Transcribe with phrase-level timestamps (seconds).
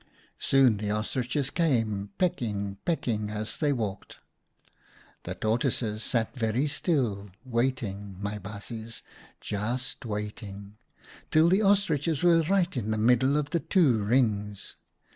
[0.39, 4.17] "Soon the Ostriches came, pecking, peck ing, as they walked."
[5.25, 9.03] The Tortoises sat very still, waiting, my baasjes,
[9.41, 10.77] just waiting,
[11.29, 14.75] till the Ostriches were right in the middle of the two rings.